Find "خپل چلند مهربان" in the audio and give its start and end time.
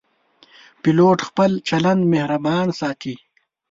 1.29-2.67